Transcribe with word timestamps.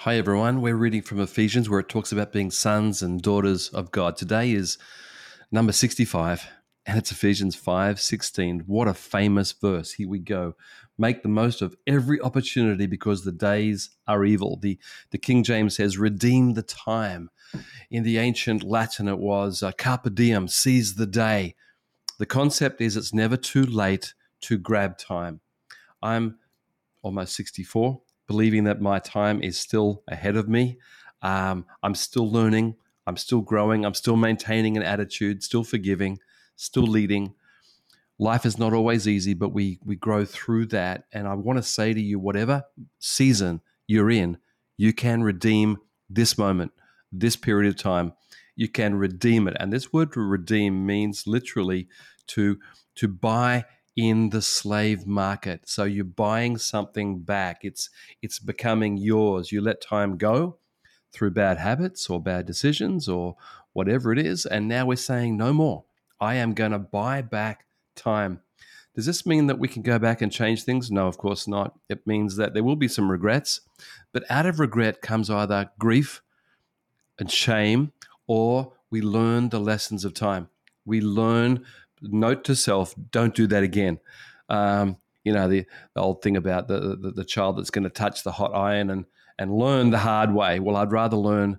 Hi, 0.00 0.18
everyone. 0.18 0.60
We're 0.60 0.76
reading 0.76 1.00
from 1.00 1.20
Ephesians 1.20 1.70
where 1.70 1.80
it 1.80 1.88
talks 1.88 2.12
about 2.12 2.30
being 2.30 2.50
sons 2.50 3.00
and 3.00 3.20
daughters 3.20 3.70
of 3.70 3.90
God. 3.90 4.14
Today 4.14 4.52
is 4.52 4.76
number 5.50 5.72
65, 5.72 6.46
and 6.84 6.98
it's 6.98 7.10
Ephesians 7.10 7.56
5 7.56 7.98
16. 7.98 8.64
What 8.66 8.88
a 8.88 8.94
famous 8.94 9.52
verse. 9.52 9.94
Here 9.94 10.06
we 10.06 10.18
go. 10.18 10.54
Make 10.98 11.22
the 11.22 11.30
most 11.30 11.62
of 11.62 11.74
every 11.86 12.20
opportunity 12.20 12.84
because 12.84 13.24
the 13.24 13.32
days 13.32 13.88
are 14.06 14.26
evil. 14.26 14.58
The, 14.60 14.78
the 15.12 15.18
King 15.18 15.42
James 15.42 15.76
says, 15.76 15.96
redeem 15.96 16.52
the 16.52 16.62
time. 16.62 17.30
In 17.90 18.02
the 18.02 18.18
ancient 18.18 18.62
Latin, 18.62 19.08
it 19.08 19.18
was 19.18 19.62
uh, 19.62 19.72
carpe 19.72 20.14
diem, 20.14 20.46
seize 20.46 20.96
the 20.96 21.06
day. 21.06 21.54
The 22.18 22.26
concept 22.26 22.82
is 22.82 22.98
it's 22.98 23.14
never 23.14 23.38
too 23.38 23.64
late 23.64 24.12
to 24.42 24.58
grab 24.58 24.98
time. 24.98 25.40
I'm 26.02 26.36
almost 27.02 27.34
64 27.34 28.02
believing 28.26 28.64
that 28.64 28.80
my 28.80 28.98
time 28.98 29.42
is 29.42 29.58
still 29.58 30.02
ahead 30.08 30.36
of 30.36 30.48
me. 30.48 30.78
Um, 31.22 31.64
I'm 31.82 31.94
still 31.94 32.30
learning. 32.30 32.76
I'm 33.06 33.16
still 33.16 33.40
growing. 33.40 33.84
I'm 33.84 33.94
still 33.94 34.16
maintaining 34.16 34.76
an 34.76 34.82
attitude, 34.82 35.42
still 35.42 35.64
forgiving, 35.64 36.18
still 36.56 36.86
leading. 36.86 37.34
Life 38.18 38.46
is 38.46 38.58
not 38.58 38.72
always 38.72 39.06
easy, 39.06 39.34
but 39.34 39.50
we 39.50 39.78
we 39.84 39.96
grow 39.96 40.24
through 40.24 40.66
that. 40.66 41.04
And 41.12 41.28
I 41.28 41.34
want 41.34 41.58
to 41.58 41.62
say 41.62 41.92
to 41.92 42.00
you, 42.00 42.18
whatever 42.18 42.64
season 42.98 43.60
you're 43.86 44.10
in, 44.10 44.38
you 44.76 44.92
can 44.92 45.22
redeem 45.22 45.78
this 46.08 46.38
moment, 46.38 46.72
this 47.12 47.36
period 47.36 47.68
of 47.68 47.76
time. 47.76 48.12
You 48.56 48.68
can 48.68 48.94
redeem 48.94 49.46
it. 49.48 49.56
And 49.60 49.72
this 49.72 49.92
word 49.92 50.16
redeem 50.16 50.86
means 50.86 51.26
literally 51.26 51.88
to 52.28 52.58
to 52.96 53.08
buy 53.08 53.66
in 53.96 54.28
the 54.30 54.42
slave 54.42 55.06
market. 55.06 55.62
So 55.68 55.84
you're 55.84 56.04
buying 56.04 56.58
something 56.58 57.20
back. 57.20 57.60
It's 57.62 57.90
it's 58.22 58.38
becoming 58.38 58.96
yours. 58.96 59.50
You 59.50 59.60
let 59.62 59.80
time 59.80 60.18
go 60.18 60.58
through 61.12 61.30
bad 61.30 61.56
habits 61.56 62.10
or 62.10 62.22
bad 62.22 62.46
decisions 62.46 63.08
or 63.08 63.36
whatever 63.72 64.12
it 64.12 64.18
is, 64.18 64.46
and 64.46 64.68
now 64.68 64.86
we're 64.86 64.96
saying 64.96 65.36
no 65.36 65.52
more. 65.52 65.84
I 66.20 66.34
am 66.36 66.54
going 66.54 66.72
to 66.72 66.78
buy 66.78 67.22
back 67.22 67.66
time. 67.94 68.40
Does 68.94 69.04
this 69.04 69.26
mean 69.26 69.46
that 69.48 69.58
we 69.58 69.68
can 69.68 69.82
go 69.82 69.98
back 69.98 70.22
and 70.22 70.32
change 70.32 70.62
things? 70.62 70.90
No, 70.90 71.06
of 71.06 71.18
course 71.18 71.46
not. 71.46 71.78
It 71.90 72.06
means 72.06 72.36
that 72.36 72.54
there 72.54 72.64
will 72.64 72.76
be 72.76 72.88
some 72.88 73.10
regrets, 73.10 73.60
but 74.12 74.24
out 74.30 74.46
of 74.46 74.58
regret 74.58 75.02
comes 75.02 75.28
either 75.28 75.70
grief 75.78 76.22
and 77.18 77.30
shame 77.30 77.92
or 78.26 78.72
we 78.90 79.02
learn 79.02 79.50
the 79.50 79.60
lessons 79.60 80.04
of 80.04 80.14
time. 80.14 80.48
We 80.86 81.02
learn 81.02 81.66
note 82.10 82.44
to 82.44 82.56
self: 82.56 82.94
don't 83.10 83.34
do 83.34 83.46
that 83.48 83.62
again. 83.62 83.98
Um, 84.48 84.96
you 85.24 85.32
know 85.32 85.48
the, 85.48 85.66
the, 85.94 86.00
old 86.00 86.22
thing 86.22 86.36
about 86.36 86.68
the, 86.68 86.96
the, 87.00 87.10
the 87.10 87.24
child 87.24 87.58
that's 87.58 87.70
going 87.70 87.84
to 87.84 87.90
touch 87.90 88.22
the 88.22 88.32
hot 88.32 88.54
iron 88.54 88.90
and 88.90 89.06
and 89.38 89.52
learn 89.52 89.90
the 89.90 89.98
hard 89.98 90.32
way. 90.32 90.60
Well, 90.60 90.76
I'd 90.76 90.92
rather 90.92 91.16
learn 91.16 91.58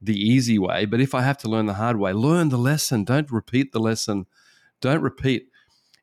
the 0.00 0.16
easy 0.16 0.58
way, 0.58 0.86
but 0.86 1.00
if 1.00 1.14
I 1.14 1.22
have 1.22 1.36
to 1.38 1.48
learn 1.48 1.66
the 1.66 1.74
hard 1.74 1.98
way, 1.98 2.12
learn 2.12 2.48
the 2.48 2.56
lesson. 2.56 3.04
Don't 3.04 3.30
repeat 3.30 3.72
the 3.72 3.80
lesson. 3.80 4.26
Don't 4.80 5.02
repeat. 5.02 5.48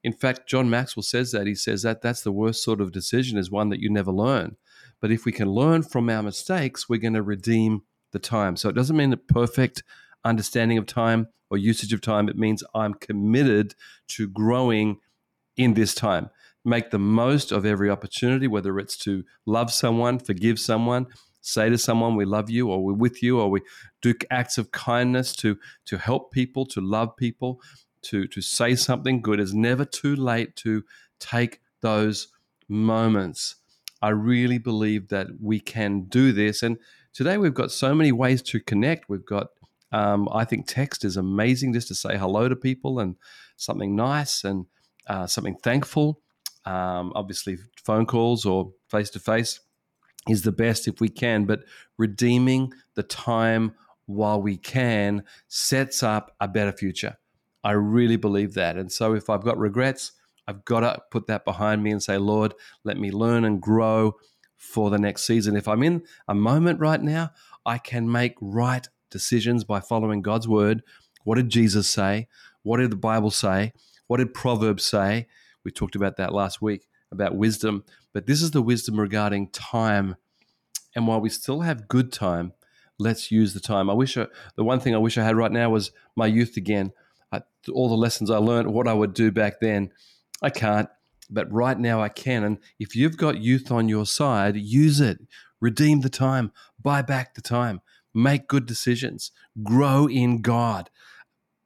In 0.03 0.13
fact, 0.13 0.47
John 0.47 0.69
Maxwell 0.69 1.03
says 1.03 1.31
that. 1.31 1.47
He 1.47 1.55
says 1.55 1.81
that 1.81 2.01
that's 2.01 2.21
the 2.21 2.31
worst 2.31 2.63
sort 2.63 2.81
of 2.81 2.91
decision 2.91 3.37
is 3.37 3.49
one 3.49 3.69
that 3.69 3.79
you 3.79 3.89
never 3.89 4.11
learn. 4.11 4.55
But 4.99 5.11
if 5.11 5.25
we 5.25 5.31
can 5.31 5.49
learn 5.49 5.83
from 5.83 6.09
our 6.09 6.23
mistakes, 6.23 6.87
we're 6.87 6.99
going 6.99 7.13
to 7.13 7.23
redeem 7.23 7.83
the 8.11 8.19
time. 8.19 8.55
So 8.55 8.69
it 8.69 8.75
doesn't 8.75 8.97
mean 8.97 9.09
that 9.11 9.27
perfect 9.27 9.83
understanding 10.27 10.77
of 10.77 10.85
time 10.85 11.27
or 11.49 11.57
usage 11.57 11.93
of 11.93 12.01
time. 12.01 12.29
It 12.29 12.37
means 12.37 12.63
I'm 12.75 12.93
committed 12.93 13.75
to 14.09 14.27
growing 14.27 14.99
in 15.55 15.73
this 15.73 15.93
time. 15.93 16.29
Make 16.65 16.91
the 16.91 16.99
most 16.99 17.51
of 17.51 17.65
every 17.65 17.89
opportunity, 17.89 18.47
whether 18.47 18.77
it's 18.77 18.97
to 18.97 19.23
love 19.45 19.71
someone, 19.71 20.19
forgive 20.19 20.59
someone, 20.59 21.07
say 21.47 21.69
to 21.69 21.77
someone 21.77 22.15
we 22.15 22.25
love 22.25 22.49
you 22.49 22.69
or 22.69 22.83
we're 22.83 22.93
with 22.93 23.23
you 23.23 23.39
or 23.39 23.49
we 23.49 23.61
do 24.01 24.13
acts 24.29 24.57
of 24.57 24.71
kindness 24.71 25.33
to 25.33 25.57
to 25.85 25.97
help 25.97 26.31
people 26.31 26.65
to 26.65 26.81
love 26.81 27.15
people 27.15 27.61
to 28.01 28.27
to 28.27 28.41
say 28.41 28.75
something 28.75 29.21
good 29.21 29.39
it's 29.39 29.53
never 29.53 29.85
too 29.85 30.15
late 30.15 30.55
to 30.57 30.83
take 31.19 31.61
those 31.81 32.27
moments 32.67 33.55
i 34.01 34.09
really 34.09 34.57
believe 34.57 35.07
that 35.07 35.27
we 35.41 35.59
can 35.59 36.01
do 36.01 36.33
this 36.33 36.61
and 36.61 36.77
today 37.13 37.37
we've 37.37 37.53
got 37.53 37.71
so 37.71 37.95
many 37.95 38.11
ways 38.11 38.41
to 38.41 38.59
connect 38.59 39.07
we've 39.07 39.25
got 39.25 39.47
um, 39.91 40.27
I 40.31 40.45
think 40.45 40.67
text 40.67 41.05
is 41.05 41.17
amazing 41.17 41.73
just 41.73 41.87
to 41.89 41.95
say 41.95 42.17
hello 42.17 42.49
to 42.49 42.55
people 42.55 42.99
and 42.99 43.15
something 43.55 43.95
nice 43.95 44.43
and 44.43 44.65
uh, 45.07 45.27
something 45.27 45.55
thankful. 45.63 46.21
Um, 46.65 47.13
obviously, 47.15 47.57
phone 47.83 48.05
calls 48.05 48.45
or 48.45 48.73
face 48.89 49.09
to 49.11 49.19
face 49.19 49.61
is 50.27 50.41
the 50.41 50.51
best 50.51 50.87
if 50.87 50.99
we 50.99 51.09
can, 51.09 51.45
but 51.45 51.61
redeeming 51.97 52.73
the 52.95 53.03
time 53.03 53.73
while 54.05 54.41
we 54.41 54.57
can 54.57 55.23
sets 55.47 56.03
up 56.03 56.35
a 56.39 56.47
better 56.47 56.71
future. 56.71 57.17
I 57.63 57.71
really 57.71 58.17
believe 58.17 58.53
that. 58.55 58.77
And 58.77 58.91
so 58.91 59.13
if 59.13 59.29
I've 59.29 59.43
got 59.43 59.57
regrets, 59.57 60.13
I've 60.47 60.63
got 60.65 60.81
to 60.81 61.01
put 61.11 61.27
that 61.27 61.45
behind 61.45 61.83
me 61.83 61.91
and 61.91 62.01
say, 62.01 62.17
Lord, 62.17 62.53
let 62.83 62.97
me 62.97 63.11
learn 63.11 63.43
and 63.43 63.61
grow 63.61 64.15
for 64.55 64.89
the 64.89 64.97
next 64.97 65.23
season. 65.23 65.55
If 65.55 65.67
I'm 65.67 65.83
in 65.83 66.03
a 66.27 66.35
moment 66.35 66.79
right 66.79 67.01
now, 67.01 67.31
I 67.65 67.77
can 67.77 68.09
make 68.09 68.35
right 68.39 68.87
decisions 69.09 69.63
by 69.63 69.79
following 69.79 70.21
God's 70.21 70.47
word. 70.47 70.83
What 71.23 71.35
did 71.35 71.49
Jesus 71.49 71.89
say? 71.89 72.27
What 72.63 72.77
did 72.77 72.91
the 72.91 72.97
Bible 72.97 73.31
say? 73.31 73.73
What 74.07 74.17
did 74.17 74.33
Proverbs 74.33 74.85
say? 74.85 75.27
We 75.63 75.71
talked 75.71 75.95
about 75.95 76.17
that 76.17 76.33
last 76.33 76.61
week 76.61 76.87
about 77.11 77.35
wisdom, 77.35 77.83
but 78.13 78.27
this 78.27 78.41
is 78.41 78.51
the 78.51 78.61
wisdom 78.61 78.99
regarding 78.99 79.49
time. 79.49 80.15
And 80.95 81.07
while 81.07 81.21
we 81.21 81.29
still 81.29 81.61
have 81.61 81.87
good 81.87 82.11
time, 82.11 82.53
let's 82.99 83.31
use 83.31 83.53
the 83.53 83.59
time. 83.59 83.89
I 83.89 83.93
wish 83.93 84.17
I, 84.17 84.27
the 84.55 84.63
one 84.63 84.79
thing 84.79 84.95
I 84.95 84.99
wish 84.99 85.17
I 85.17 85.23
had 85.23 85.35
right 85.35 85.51
now 85.51 85.69
was 85.69 85.91
my 86.15 86.25
youth 86.25 86.57
again. 86.57 86.91
I, 87.31 87.41
all 87.71 87.89
the 87.89 87.95
lessons 87.95 88.31
I 88.31 88.37
learned, 88.37 88.73
what 88.73 88.87
I 88.87 88.93
would 88.93 89.13
do 89.13 89.31
back 89.31 89.59
then, 89.59 89.91
I 90.41 90.49
can't, 90.49 90.89
but 91.29 91.51
right 91.51 91.77
now 91.77 92.01
I 92.01 92.09
can. 92.09 92.43
And 92.43 92.57
if 92.79 92.95
you've 92.95 93.17
got 93.17 93.41
youth 93.41 93.71
on 93.71 93.89
your 93.89 94.05
side, 94.05 94.55
use 94.55 94.99
it. 94.99 95.19
Redeem 95.59 96.01
the 96.01 96.09
time, 96.09 96.51
buy 96.81 97.01
back 97.01 97.33
the 97.33 97.41
time 97.41 97.81
make 98.17 98.47
good 98.47 98.65
decisions, 98.65 99.31
grow 99.63 100.07
in 100.07 100.41
God, 100.41 100.89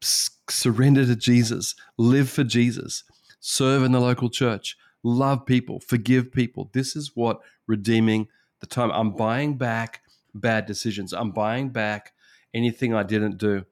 surrender 0.01 1.05
to 1.05 1.15
Jesus, 1.15 1.75
live 1.97 2.29
for 2.29 2.43
Jesus, 2.43 3.03
serve 3.39 3.83
in 3.83 3.93
the 3.93 4.01
local 4.01 4.29
church, 4.29 4.77
love 5.01 5.45
people, 5.45 5.79
forgive 5.79 6.31
people. 6.31 6.69
This 6.73 6.95
is 6.95 7.11
what 7.15 7.39
redeeming 7.67 8.27
the 8.59 8.67
time. 8.67 8.91
I'm 8.91 9.15
buying 9.15 9.57
back 9.57 10.01
bad 10.35 10.65
decisions. 10.65 11.13
I'm 11.13 11.31
buying 11.31 11.69
back 11.69 12.11
anything 12.53 12.93
I 12.93 13.03
didn't 13.03 13.37
do. 13.37 13.65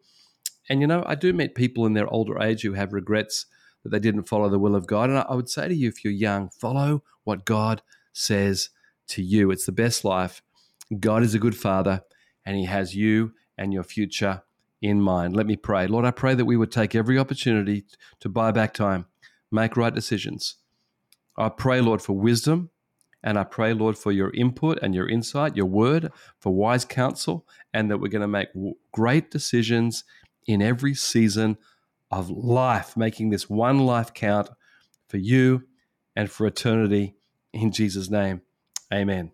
And 0.69 0.79
you 0.79 0.87
know, 0.87 1.03
I 1.05 1.15
do 1.15 1.33
meet 1.33 1.55
people 1.55 1.85
in 1.85 1.93
their 1.93 2.07
older 2.07 2.41
age 2.41 2.61
who 2.61 2.73
have 2.73 2.93
regrets 2.93 3.45
that 3.83 3.89
they 3.89 3.99
didn't 3.99 4.23
follow 4.23 4.49
the 4.49 4.59
will 4.59 4.75
of 4.75 4.87
God. 4.87 5.09
And 5.09 5.19
I 5.19 5.35
would 5.35 5.49
say 5.49 5.67
to 5.67 5.75
you, 5.75 5.89
if 5.89 6.03
you're 6.03 6.13
young, 6.13 6.49
follow 6.49 7.03
what 7.23 7.45
God 7.45 7.81
says 8.13 8.69
to 9.09 9.21
you. 9.21 9.51
It's 9.51 9.65
the 9.65 9.71
best 9.71 10.05
life. 10.05 10.41
God 10.99 11.23
is 11.23 11.33
a 11.33 11.39
good 11.39 11.57
father 11.57 12.03
and 12.49 12.57
He 12.57 12.65
has 12.65 12.95
you 12.95 13.33
and 13.59 13.71
your 13.71 13.83
future 13.83 14.41
in 14.81 14.99
mind. 14.99 15.35
Let 15.35 15.45
me 15.45 15.55
pray. 15.55 15.85
Lord, 15.85 16.03
I 16.03 16.09
pray 16.09 16.33
that 16.33 16.45
we 16.45 16.57
would 16.57 16.71
take 16.71 16.95
every 16.95 17.19
opportunity 17.19 17.85
to 18.21 18.27
buy 18.27 18.51
back 18.51 18.73
time, 18.73 19.05
make 19.51 19.77
right 19.77 19.93
decisions. 19.93 20.55
I 21.37 21.49
pray, 21.49 21.79
Lord, 21.79 22.01
for 22.01 22.13
wisdom. 22.13 22.71
And 23.21 23.37
I 23.37 23.43
pray, 23.43 23.73
Lord, 23.73 23.99
for 23.99 24.11
your 24.11 24.33
input 24.33 24.79
and 24.81 24.95
your 24.95 25.07
insight, 25.07 25.55
your 25.55 25.67
word, 25.67 26.11
for 26.39 26.51
wise 26.51 26.85
counsel, 26.85 27.45
and 27.71 27.91
that 27.91 27.99
we're 27.99 28.07
going 28.07 28.23
to 28.23 28.27
make 28.27 28.47
great 28.91 29.29
decisions 29.29 30.03
in 30.47 30.59
every 30.59 30.95
season 30.95 31.55
of 32.09 32.31
life, 32.31 32.97
making 32.97 33.29
this 33.29 33.47
one 33.47 33.85
life 33.85 34.11
count 34.15 34.49
for 35.07 35.17
you 35.17 35.65
and 36.15 36.31
for 36.31 36.47
eternity. 36.47 37.15
In 37.53 37.71
Jesus' 37.71 38.09
name, 38.09 38.41
amen. 38.91 39.33